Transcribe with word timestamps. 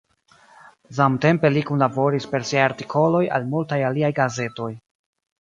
Samtempe 0.99 1.51
li 1.57 1.63
kunlaboris 1.71 2.25
per 2.31 2.47
siaj 2.53 2.65
artikoloj 2.71 3.23
al 3.37 3.47
multaj 3.53 3.81
aliaj 3.93 4.13
gazetoj. 4.23 4.73